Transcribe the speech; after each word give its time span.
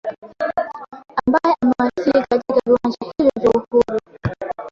ambaye 1.25 1.53
amewasili 1.61 2.25
katika 2.29 2.53
viwanja 2.65 2.97
hivyo 3.17 3.31
vya 3.39 3.49
uhuru 3.49 3.99